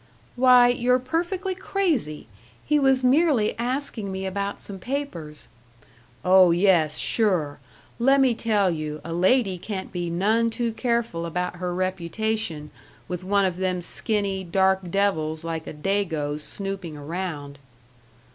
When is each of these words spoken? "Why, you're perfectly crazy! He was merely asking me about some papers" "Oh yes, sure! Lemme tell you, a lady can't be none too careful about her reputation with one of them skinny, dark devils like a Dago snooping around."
"Why, 0.35 0.69
you're 0.69 0.97
perfectly 0.97 1.53
crazy! 1.53 2.25
He 2.65 2.79
was 2.79 3.03
merely 3.03 3.55
asking 3.59 4.11
me 4.11 4.25
about 4.25 4.59
some 4.59 4.79
papers" 4.79 5.47
"Oh 6.25 6.49
yes, 6.49 6.97
sure! 6.97 7.59
Lemme 7.99 8.33
tell 8.33 8.71
you, 8.71 8.99
a 9.03 9.13
lady 9.13 9.59
can't 9.59 9.91
be 9.91 10.09
none 10.09 10.49
too 10.49 10.71
careful 10.71 11.23
about 11.23 11.57
her 11.57 11.71
reputation 11.75 12.71
with 13.07 13.23
one 13.23 13.45
of 13.45 13.57
them 13.57 13.79
skinny, 13.83 14.43
dark 14.43 14.89
devils 14.89 15.43
like 15.43 15.67
a 15.67 15.71
Dago 15.73 16.39
snooping 16.39 16.97
around." 16.97 17.59